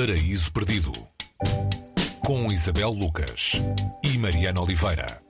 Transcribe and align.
Paraíso 0.00 0.50
Perdido 0.50 0.92
com 2.24 2.50
Isabel 2.50 2.88
Lucas 2.90 3.60
e 4.02 4.16
Mariana 4.16 4.62
Oliveira. 4.62 5.22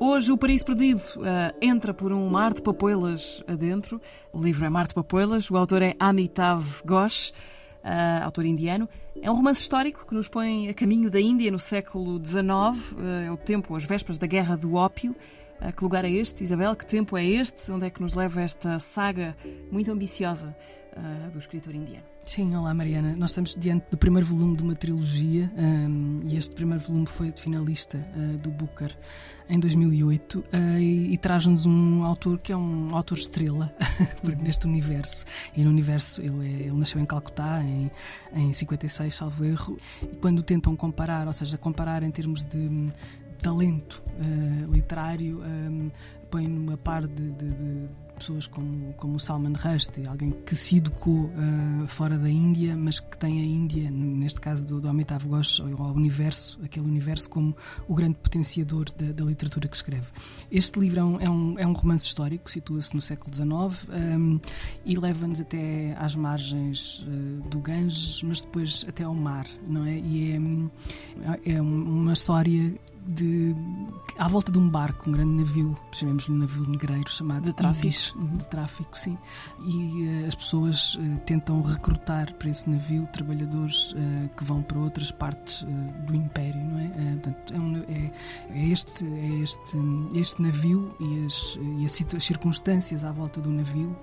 Hoje 0.00 0.32
o 0.32 0.36
Paraíso 0.36 0.64
Perdido 0.64 1.02
uh, 1.18 1.56
entra 1.62 1.94
por 1.94 2.12
um 2.12 2.28
mar 2.28 2.52
de 2.52 2.60
papoilas 2.60 3.44
adentro. 3.46 4.00
O 4.32 4.42
livro 4.42 4.66
é 4.66 4.68
Mar 4.68 4.88
de 4.88 4.94
Papoilas, 4.94 5.48
o 5.52 5.56
autor 5.56 5.82
é 5.82 5.94
Amitav 6.00 6.82
Ghosh, 6.84 7.32
uh, 7.84 8.24
autor 8.24 8.44
indiano. 8.44 8.88
É 9.20 9.30
um 9.30 9.34
romance 9.34 9.60
histórico 9.60 10.06
que 10.06 10.14
nos 10.14 10.28
põe 10.28 10.68
a 10.68 10.74
caminho 10.74 11.10
da 11.10 11.20
Índia 11.20 11.50
no 11.50 11.58
século 11.58 12.22
XIX, 12.24 12.42
uh, 12.42 12.98
é 13.26 13.30
o 13.30 13.36
tempo, 13.36 13.76
as 13.76 13.84
vésperas 13.84 14.18
da 14.18 14.26
Guerra 14.26 14.56
do 14.56 14.74
Ópio. 14.74 15.14
Uh, 15.60 15.72
que 15.72 15.84
lugar 15.84 16.04
é 16.04 16.10
este, 16.10 16.42
Isabel? 16.42 16.74
Que 16.74 16.86
tempo 16.86 17.16
é 17.16 17.24
este? 17.24 17.70
Onde 17.70 17.86
é 17.86 17.90
que 17.90 18.02
nos 18.02 18.14
leva 18.14 18.40
esta 18.40 18.78
saga 18.78 19.36
muito 19.70 19.90
ambiciosa 19.92 20.56
do 21.32 21.38
escritor 21.38 21.74
indiano? 21.74 22.13
Sim, 22.26 22.56
olá 22.56 22.72
Mariana. 22.72 23.14
Nós 23.16 23.32
estamos 23.32 23.54
diante 23.54 23.90
do 23.90 23.98
primeiro 23.98 24.26
volume 24.26 24.56
de 24.56 24.62
uma 24.62 24.74
trilogia 24.74 25.52
um, 25.56 26.20
e 26.24 26.36
este 26.36 26.54
primeiro 26.54 26.82
volume 26.82 27.06
foi 27.06 27.30
finalista 27.32 27.98
uh, 27.98 28.38
do 28.38 28.50
Booker 28.50 28.96
em 29.46 29.60
2008 29.60 30.38
uh, 30.38 30.44
e, 30.78 31.12
e 31.12 31.18
traz-nos 31.18 31.66
um 31.66 32.02
autor 32.02 32.38
que 32.38 32.50
é 32.50 32.56
um 32.56 32.96
autor 32.96 33.18
estrela 33.18 33.66
neste 34.40 34.66
universo. 34.66 35.26
E 35.54 35.62
no 35.62 35.68
universo 35.68 36.22
ele, 36.22 36.46
é, 36.46 36.62
ele 36.62 36.72
nasceu 36.78 36.98
em 36.98 37.04
Calcutá 37.04 37.62
em, 37.62 37.90
em 38.32 38.52
56, 38.54 39.14
salvo 39.14 39.44
erro. 39.44 39.76
E 40.02 40.16
quando 40.16 40.42
tentam 40.42 40.74
comparar, 40.74 41.26
ou 41.26 41.32
seja, 41.32 41.58
comparar 41.58 42.02
em 42.02 42.10
termos 42.10 42.42
de 42.46 42.90
talento 43.42 44.02
uh, 44.18 44.72
literário, 44.72 45.42
um, 45.42 45.90
põe 46.30 46.48
numa 46.48 46.78
par 46.78 47.06
de, 47.06 47.32
de, 47.32 47.50
de 47.50 47.88
pessoas 48.14 48.46
como, 48.46 48.92
como 48.94 49.18
Salman 49.20 49.52
Rushdie, 49.52 50.06
alguém 50.08 50.30
que 50.30 50.56
se 50.56 50.76
educou 50.76 51.26
uh, 51.26 51.86
fora 51.86 52.18
da 52.18 52.28
Índia, 52.28 52.76
mas 52.76 53.00
que 53.00 53.18
tem 53.18 53.40
a 53.40 53.44
Índia, 53.44 53.90
neste 53.90 54.40
caso 54.40 54.64
do, 54.64 54.80
do 54.80 54.88
Amitav 54.88 55.26
Ghosh, 55.26 55.60
ou 55.60 55.66
o 55.66 55.92
universo, 55.92 56.58
aquele 56.64 56.86
universo 56.86 57.28
como 57.28 57.56
o 57.88 57.94
grande 57.94 58.14
potenciador 58.14 58.86
da, 58.96 59.12
da 59.12 59.24
literatura 59.24 59.68
que 59.68 59.76
escreve. 59.76 60.06
Este 60.50 60.78
livro 60.78 61.00
é 61.00 61.04
um, 61.04 61.20
é 61.20 61.30
um, 61.30 61.58
é 61.58 61.66
um 61.66 61.72
romance 61.72 62.06
histórico, 62.06 62.50
situa-se 62.50 62.94
no 62.94 63.00
século 63.00 63.34
XIX 63.34 63.88
um, 63.90 64.40
e 64.84 64.96
leva-nos 64.96 65.40
até 65.40 65.96
às 65.98 66.14
margens 66.14 67.00
uh, 67.00 67.48
do 67.48 67.58
Ganges, 67.58 68.22
mas 68.22 68.42
depois 68.42 68.84
até 68.88 69.04
ao 69.04 69.14
mar, 69.14 69.46
não 69.66 69.84
é? 69.84 69.98
E 69.98 70.32
é, 70.32 71.54
é 71.54 71.62
uma 71.62 72.12
história 72.12 72.74
de 73.06 73.54
à 74.18 74.28
volta 74.28 74.50
de 74.50 74.58
um 74.58 74.68
barco, 74.68 75.08
um 75.08 75.12
grande 75.12 75.32
navio, 75.32 75.74
chamemos-lhe 75.92 76.34
um 76.34 76.38
navio 76.38 76.66
negreiro 76.68 77.10
chamado 77.10 77.44
de 77.44 77.52
tráfico, 77.52 78.18
uhum. 78.18 78.36
de 78.36 78.44
tráfico, 78.46 78.98
sim. 78.98 79.18
E 79.64 80.22
uh, 80.24 80.28
as 80.28 80.34
pessoas 80.34 80.94
uh, 80.94 81.18
tentam 81.26 81.60
recrutar 81.60 82.32
para 82.34 82.48
esse 82.48 82.68
navio 82.68 83.08
trabalhadores 83.12 83.92
uh, 83.92 84.28
que 84.36 84.44
vão 84.44 84.62
para 84.62 84.78
outras 84.78 85.10
partes 85.10 85.66
do 86.06 86.14
império, 86.14 86.64
não 86.64 86.78
é? 86.78 86.88
portanto, 87.14 87.54
é, 87.54 87.58
um, 87.58 87.76
é, 87.76 88.10
é, 88.50 88.68
este 88.68 89.04
é 89.04 89.40
este 89.42 89.78
este 90.14 90.42
navio 90.42 90.94
e 91.00 91.24
as, 91.24 91.58
e 91.80 91.84
as, 91.84 92.24
circunstâncias 92.24 93.04
à 93.04 93.12
volta 93.12 93.40
do 93.40 93.50
navio, 93.50 93.96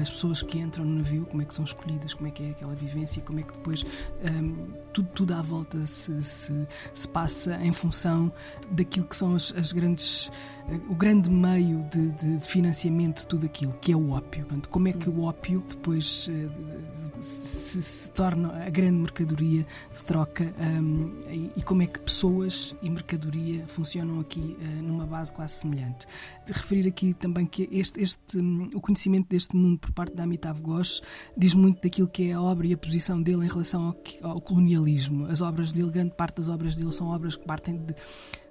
as 0.00 0.10
pessoas 0.10 0.42
que 0.42 0.58
entram 0.58 0.84
no 0.84 0.96
navio, 0.96 1.26
como 1.26 1.42
é 1.42 1.44
que 1.44 1.54
são 1.54 1.64
escolhidas, 1.64 2.14
como 2.14 2.28
é 2.28 2.30
que 2.30 2.44
é 2.44 2.50
aquela 2.50 2.74
vivência, 2.74 3.22
como 3.22 3.40
é 3.40 3.42
que 3.42 3.52
depois 3.52 3.84
um, 4.42 4.72
tudo 4.92 5.08
tudo 5.14 5.34
à 5.34 5.42
volta 5.42 5.84
se, 5.84 6.22
se, 6.22 6.66
se 6.94 7.08
passa 7.08 7.58
em 7.62 7.72
função 7.72 8.32
daquilo 8.70 9.06
que 9.06 9.16
são 9.16 9.34
as, 9.34 9.52
as 9.56 9.72
grandes, 9.72 10.30
o 10.88 10.94
grande 10.94 11.30
meio 11.30 11.86
de, 11.90 12.10
de, 12.10 12.40
financiamento 12.46 13.20
de 13.20 13.26
tudo 13.26 13.46
aquilo, 13.46 13.74
que 13.80 13.92
é 13.92 13.96
o 13.96 14.10
ópio. 14.10 14.44
Portanto, 14.44 14.68
como 14.68 14.88
é 14.88 14.92
que 14.92 15.08
o 15.08 15.22
ópio 15.22 15.62
depois 15.68 16.28
eh, 16.30 16.48
se, 17.22 17.82
se 17.82 18.10
torna 18.10 18.64
a 18.64 18.70
grande 18.70 18.98
mercadoria 18.98 19.66
de 19.92 20.04
troca 20.04 20.52
um, 20.58 21.12
e, 21.56 21.62
como 21.62 21.82
é 21.82 21.86
que 21.86 21.98
pessoas 21.98 22.74
e 22.82 22.90
mercadoria 22.90 23.66
funcionam 23.66 24.20
aqui 24.20 24.56
uh, 24.60 24.82
numa 24.82 25.06
base 25.06 25.32
quase 25.32 25.54
semelhante. 25.54 26.06
De 26.46 26.52
referir 26.52 26.86
aqui 26.88 27.14
também 27.14 27.46
que 27.46 27.68
este, 27.72 28.00
este, 28.00 28.38
um, 28.38 28.68
o 28.74 28.80
conhecimento 28.80 29.28
deste 29.28 29.54
mundo 29.56 29.78
por 29.78 29.92
parte 29.92 30.14
da 30.14 30.24
Amitav 30.24 30.60
Ghosh 30.60 31.00
diz 31.36 31.54
muito 31.54 31.82
daquilo 31.82 32.08
que 32.08 32.30
é 32.30 32.32
a 32.32 32.42
obra 32.42 32.66
e 32.66 32.72
a 32.72 32.78
posição 32.78 33.20
dele 33.20 33.44
em 33.44 33.48
relação 33.48 33.94
ao, 34.22 34.30
ao 34.30 34.40
colonialismo. 34.40 35.26
As 35.26 35.40
obras 35.40 35.72
dele, 35.72 35.90
grande 35.90 36.14
parte 36.14 36.36
das 36.36 36.48
obras 36.48 36.76
dele 36.76 36.92
são 36.92 37.08
obras 37.08 37.36
que 37.36 37.44
partem 37.44 37.76
de 37.76 37.94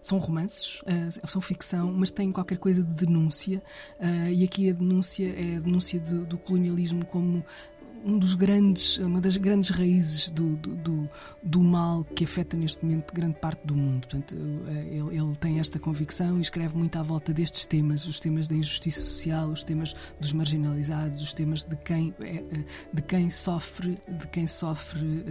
são 0.02 0.18
romances, 0.18 0.82
uh, 0.82 1.28
são 1.28 1.42
ficção, 1.42 1.92
mas 1.92 2.12
têm 2.12 2.32
qualquer 2.32 2.58
coisa 2.58 2.84
de 2.84 3.06
denúncia, 3.06 3.62
uh, 4.00 4.30
e 4.32 4.44
aqui 4.44 4.70
a 4.70 4.74
denúncia 4.74 5.28
é 5.28 5.58
a 5.58 5.60
denúncia 5.60 6.00
do, 6.00 6.26
do 6.26 6.38
colonialismo 6.38 7.06
como 7.06 7.46
um 8.04 8.18
dos 8.18 8.34
grandes, 8.34 8.98
uma 8.98 9.20
das 9.20 9.38
grandes 9.38 9.70
raízes 9.70 10.30
do, 10.30 10.56
do, 10.56 11.10
do, 11.44 11.62
mal 11.62 12.04
que 12.04 12.24
afeta 12.24 12.56
neste 12.56 12.84
momento 12.84 13.14
grande 13.14 13.40
parte 13.40 13.66
do 13.66 13.76
mundo. 13.76 14.08
Portanto, 14.08 14.36
eh, 14.68 14.98
ele, 14.98 15.18
ele, 15.18 15.36
tem 15.40 15.60
esta 15.60 15.80
convicção 15.80 16.38
e 16.38 16.42
escreve 16.42 16.76
muito 16.76 16.98
à 16.98 17.04
volta 17.04 17.34
destes 17.34 17.66
temas, 17.66 18.06
os 18.06 18.20
temas 18.20 18.48
da 18.48 18.56
injustiça 18.56 19.02
social, 19.02 19.50
os 19.50 19.64
temas 19.64 19.94
dos 20.20 20.34
marginalizados, 20.34 21.22
os 21.22 21.34
temas 21.34 21.64
de 21.64 21.76
quem, 21.78 22.14
eh, 22.22 22.44
eh, 22.52 22.64
de 22.94 23.02
quem 23.02 23.30
sofre, 23.30 23.98
de 24.08 24.28
quem 24.28 24.48
sofre 24.48 25.26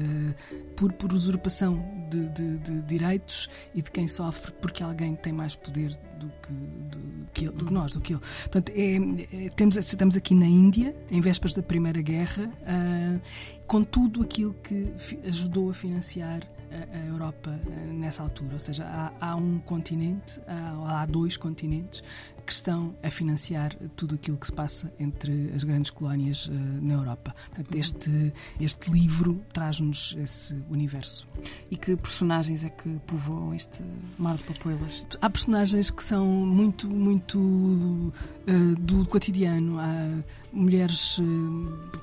por, 0.77 0.93
por 0.93 1.13
usurpação 1.13 1.83
de, 2.11 2.29
de, 2.29 2.59
de, 2.59 2.83
direitos 2.83 3.49
e 3.75 3.83
de 3.83 3.91
quem 3.91 4.07
sofre 4.07 4.53
porque 4.61 4.83
alguém 4.83 5.15
tem 5.17 5.33
mais 5.33 5.57
poder 5.57 5.99
do 6.19 6.33
que, 6.43 6.53
do, 6.53 6.99
que, 7.33 7.49
do 7.49 7.65
que 7.67 7.73
nós, 7.73 7.95
do 7.95 8.01
que 8.01 8.15
ele. 8.15 8.21
Portanto, 8.43 8.73
é, 8.75 9.47
é, 9.47 9.49
temos, 9.51 9.77
estamos 9.77 10.17
aqui 10.17 10.35
na 10.35 10.47
Índia, 10.47 10.95
em 11.11 11.21
vésperas 11.21 11.55
da 11.55 11.63
Primeira 11.63 12.01
Guerra, 12.01 12.51
uh, 12.63 13.21
com 13.67 13.83
tudo 13.83 14.23
aquilo 14.23 14.55
que 14.63 14.93
ajudou 15.27 15.71
a 15.71 15.75
financiar 15.75 16.41
a, 16.77 16.97
a 16.97 17.07
Europa 17.07 17.51
uh, 17.51 17.93
nessa 17.93 18.23
altura. 18.23 18.55
Ou 18.55 18.59
seja, 18.59 18.85
há, 18.85 19.13
há 19.21 19.37
um 19.37 19.59
continente, 19.59 20.41
há, 20.47 21.03
há 21.03 21.07
dois 21.07 21.37
continentes 21.37 22.03
que 22.47 22.53
estão 22.53 22.95
a 23.03 23.11
financiar 23.11 23.75
tudo 23.97 24.15
aquilo 24.15 24.37
que 24.37 24.47
se 24.47 24.53
passa 24.53 24.93
entre 25.01 25.51
as 25.53 25.65
grandes 25.65 25.91
colónias 25.91 26.47
uh, 26.47 26.53
na 26.53 26.95
Europa. 26.95 27.35
Portanto, 27.49 27.75
este, 27.75 28.33
este 28.61 28.91
livro 28.91 29.45
traz-nos 29.53 30.15
esse 30.17 30.55
universo. 30.71 31.29
E 31.71 31.77
que 31.77 31.97
personagens 31.97 32.63
é 32.63 32.71
que 32.71 32.89
povoam 33.01 33.53
este 33.53 33.83
mar 34.17 34.37
de 34.37 34.45
papoelas? 34.45 35.05
Há 35.21 35.29
personagens 35.29 35.91
que 35.91 36.03
são 36.03 36.25
muito, 36.25 36.89
muito 36.89 37.39
uh, 37.39 38.77
do 38.79 39.05
cotidiano. 39.07 39.81
Há 39.81 40.23
mulheres 40.53 41.19
uh, 41.19 41.23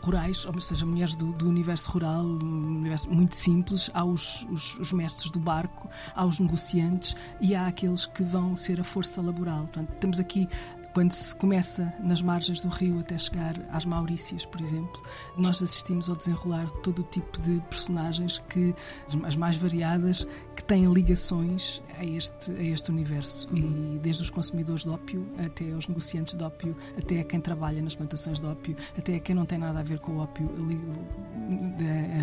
rurais, 0.04 0.46
ou 0.46 0.60
seja, 0.60 0.86
mulheres 0.86 1.16
do, 1.16 1.32
do, 1.34 1.48
universo 1.48 1.90
rural, 1.92 2.26
um 2.26 2.80
universo 2.80 3.10
muito 3.10 3.36
simples. 3.36 3.90
Há 3.94 4.04
os, 4.04 4.46
os, 4.52 4.63
os 4.80 4.92
mestres 4.94 5.32
do 5.32 5.40
barco, 5.40 5.90
há 6.16 6.26
os 6.26 6.40
negociantes 6.40 7.16
e 7.40 7.56
há 7.56 7.68
aqueles 7.68 8.06
que 8.06 8.24
vão 8.24 8.56
ser 8.56 8.80
a 8.80 8.84
força 8.84 9.22
laboral. 9.22 9.64
Portanto, 9.64 9.90
temos 10.00 10.20
aqui 10.20 10.48
quando 10.94 11.12
se 11.12 11.36
começa 11.36 11.92
nas 12.00 12.22
margens 12.22 12.60
do 12.60 12.70
rio 12.70 13.00
até 13.00 13.18
chegar 13.18 13.60
às 13.72 13.84
Maurícias, 13.84 14.46
por 14.46 14.62
exemplo, 14.62 15.02
nós 15.36 15.62
assistimos 15.62 16.08
ao 16.08 16.16
desenrolar 16.16 16.70
todo 16.84 17.00
o 17.00 17.04
tipo 17.04 17.42
de 17.42 17.60
personagens 17.70 18.40
que 18.50 18.76
as 19.24 19.36
mais 19.36 19.56
variadas 19.56 20.28
que 20.56 20.64
têm 20.64 20.86
ligações 20.92 21.82
a 21.98 22.06
este 22.06 22.52
a 22.52 22.64
este 22.64 22.92
universo 22.92 23.48
uhum. 23.50 23.96
e 23.96 24.00
desde 24.00 24.22
os 24.22 24.30
consumidores 24.30 24.84
de 24.84 24.90
ópio 24.90 25.26
até 25.38 25.66
os 25.66 25.88
negociantes 25.88 26.36
de 26.36 26.44
ópio, 26.44 26.76
até 26.98 27.20
a 27.20 27.24
quem 27.24 27.40
trabalha 27.40 27.82
nas 27.82 27.96
plantações 27.96 28.40
de 28.40 28.46
ópio, 28.46 28.76
até 28.98 29.16
a 29.16 29.20
quem 29.20 29.36
não 29.36 29.46
tem 29.46 29.58
nada 29.58 29.80
a 29.80 29.84
ver 29.84 30.00
com 30.00 30.14
o 30.14 30.18
ópio, 30.20 30.50
ali, 30.58 30.80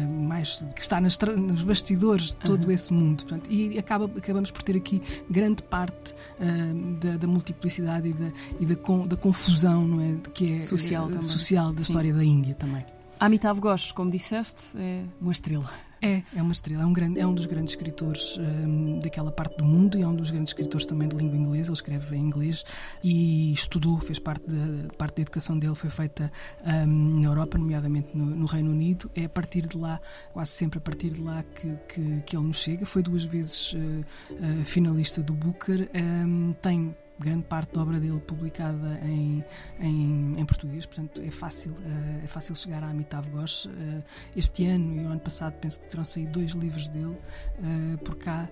mais 0.08 0.64
que 0.74 0.80
está 0.80 1.00
nas, 1.00 1.18
nos 1.18 1.62
bastidores 1.62 2.28
de 2.28 2.36
todo 2.36 2.64
uhum. 2.64 2.70
esse 2.70 2.92
mundo. 2.92 3.24
Portanto, 3.24 3.50
e 3.50 3.78
acaba, 3.78 4.04
acabamos 4.04 4.50
por 4.50 4.62
ter 4.62 4.76
aqui 4.76 5.02
grande 5.28 5.62
parte 5.62 6.14
uh, 6.14 6.94
da, 6.96 7.16
da, 7.16 7.26
multiplicidade 7.26 8.08
e 8.08 8.12
da, 8.12 8.32
e 8.60 8.66
da, 8.66 8.74
da 9.06 9.16
confusão 9.16 9.88
não 9.88 10.00
é? 10.00 10.16
que 10.34 10.52
é 10.52 10.60
social, 10.60 11.10
é, 11.10 11.22
social 11.22 11.72
da 11.72 11.80
Sim. 11.80 11.88
história 11.88 12.12
da 12.12 12.22
Índia 12.22 12.54
também. 12.54 12.84
Amitav 13.18 13.58
Ghosh, 13.60 13.92
como 13.92 14.10
disseste, 14.10 14.76
é 14.78 15.02
uma 15.20 15.32
estrela. 15.32 15.70
É, 16.02 16.22
é 16.34 16.40
uma 16.40 16.52
estrela, 16.52 16.82
é 16.82 16.86
um, 16.86 16.92
grande, 16.94 17.20
é 17.20 17.26
um 17.26 17.34
dos 17.34 17.44
grandes 17.44 17.72
escritores 17.74 18.38
um, 18.38 18.98
daquela 19.00 19.30
parte 19.30 19.58
do 19.58 19.64
mundo 19.64 19.98
e 19.98 20.02
é 20.02 20.06
um 20.06 20.14
dos 20.14 20.30
grandes 20.30 20.50
escritores 20.50 20.86
também 20.86 21.06
de 21.06 21.14
língua 21.14 21.36
inglesa. 21.36 21.68
Ele 21.68 21.74
escreve 21.74 22.16
em 22.16 22.20
inglês 22.20 22.64
e 23.04 23.52
estudou, 23.52 23.98
fez 23.98 24.18
parte 24.18 24.48
da, 24.48 24.94
parte 24.96 25.16
da 25.16 25.22
educação 25.22 25.58
dele, 25.58 25.74
foi 25.74 25.90
feita 25.90 26.32
um, 26.64 27.20
na 27.20 27.26
Europa, 27.26 27.58
nomeadamente 27.58 28.16
no, 28.16 28.24
no, 28.24 28.46
Reino 28.46 28.70
Unido. 28.70 29.10
É 29.14 29.26
a 29.26 29.28
partir 29.28 29.66
de 29.66 29.76
lá, 29.76 30.00
quase 30.32 30.52
sempre 30.52 30.78
a 30.78 30.80
partir 30.80 31.10
de 31.10 31.20
lá, 31.20 31.42
que, 31.42 31.70
que, 31.86 32.22
que 32.22 32.36
ele 32.36 32.46
nos 32.46 32.56
chega. 32.56 32.86
Foi 32.86 33.02
duas 33.02 33.24
vezes 33.24 33.74
uh, 33.74 33.76
uh, 33.78 34.64
finalista 34.64 35.22
do 35.22 35.34
Booker, 35.34 35.90
um, 35.94 36.54
tem 36.62 36.96
grande 37.20 37.44
parte 37.44 37.74
da 37.74 37.82
obra 37.82 38.00
dele 38.00 38.18
publicada 38.20 38.98
em, 39.04 39.44
em, 39.78 40.34
em 40.38 40.44
português, 40.44 40.86
portanto 40.86 41.20
é 41.20 41.30
fácil, 41.30 41.72
uh, 41.72 42.24
é 42.24 42.26
fácil 42.26 42.54
chegar 42.54 42.82
a 42.82 42.88
Amitav 42.88 43.28
Ghosh. 43.30 43.66
Uh, 43.66 44.02
este 44.34 44.66
ano 44.66 44.96
e 44.96 45.04
o 45.04 45.08
ano 45.08 45.20
passado 45.20 45.54
penso 45.60 45.78
que 45.80 45.86
terão 45.88 46.04
saído 46.04 46.32
dois 46.32 46.52
livros 46.52 46.88
dele 46.88 47.06
uh, 47.14 47.98
por 48.04 48.16
cá. 48.16 48.48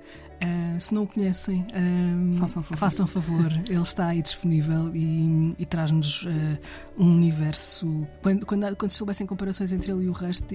Se 0.79 0.95
não 0.95 1.03
o 1.03 1.07
conhecem, 1.09 1.67
façam, 2.39 2.63
favor. 2.63 2.79
façam 2.79 3.07
favor. 3.09 3.51
Ele 3.69 3.83
está 3.83 4.07
aí 4.07 4.23
disponível 4.23 4.95
e, 4.95 5.51
e 5.59 5.67
traz-nos 5.67 6.25
um 6.97 7.17
universo. 7.17 8.07
Quando, 8.23 8.47
quando, 8.47 8.77
quando 8.77 8.91
se 8.93 8.95
estabelecem 8.95 9.27
comparações 9.27 9.73
entre 9.73 9.91
ele 9.91 10.05
e 10.05 10.09
o 10.09 10.13
resto, 10.13 10.55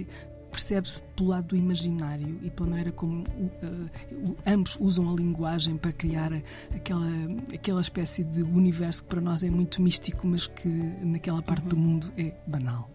percebe-se 0.53 1.01
pelo 1.15 1.29
lado 1.29 1.47
do 1.47 1.55
imaginário 1.57 2.39
e 2.44 2.50
pela 2.51 2.69
maneira 2.69 2.91
como 2.91 3.23
uh, 3.23 4.35
ambos 4.45 4.77
usam 4.79 5.11
a 5.11 5.15
linguagem 5.15 5.75
para 5.77 5.91
criar 5.91 6.31
aquela, 6.73 7.07
aquela 7.53 7.81
espécie 7.81 8.23
de 8.23 8.44
universo 8.44 9.03
que 9.03 9.09
para 9.09 9.19
nós 9.19 9.44
é 9.44 9.50
muito 9.50 9.81
místico, 9.81 10.27
mas 10.27 10.45
que 10.45 10.69
naquela 10.69 11.41
parte 11.41 11.63
uhum. 11.63 11.69
do 11.69 11.77
mundo 11.77 12.11
é 12.15 12.33
banal. 12.45 12.89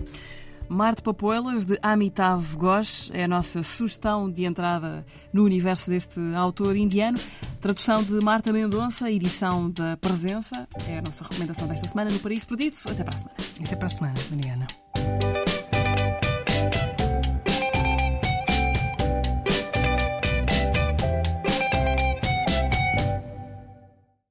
Marte 0.68 1.02
Papoelas, 1.02 1.64
de 1.64 1.78
Amitav 1.82 2.54
Ghosh, 2.56 3.10
é 3.14 3.24
a 3.24 3.28
nossa 3.28 3.62
sugestão 3.62 4.30
de 4.30 4.44
entrada 4.44 5.04
no 5.32 5.42
universo 5.44 5.88
deste 5.88 6.20
autor 6.36 6.76
indiano. 6.76 7.18
Tradução 7.58 8.02
de 8.02 8.12
Marta 8.22 8.52
Mendonça, 8.52 9.10
edição 9.10 9.70
da 9.70 9.96
Presença, 9.96 10.68
é 10.86 10.98
a 10.98 11.02
nossa 11.02 11.24
recomendação 11.24 11.66
desta 11.66 11.88
semana 11.88 12.10
no 12.10 12.20
Paraíso 12.20 12.46
Perdido. 12.46 12.76
Até 12.84 13.02
para 13.02 13.14
a 13.14 13.16
semana. 13.16 13.36
Até 13.64 13.76
para 13.76 13.86
a 13.86 13.88
semana, 13.88 14.14
Mariana. 14.30 14.87